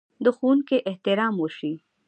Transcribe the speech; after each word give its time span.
د 0.23 0.25
ښوونکي 0.35 0.77
احترام 0.89 1.33
وشي. 1.37 1.73